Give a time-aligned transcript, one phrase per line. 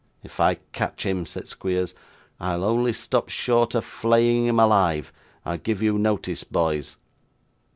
[0.23, 1.93] 'If I catch him,' said Squeers,
[2.39, 5.13] 'I'll only stop short of flaying him alive.
[5.45, 6.95] I give you notice, boys.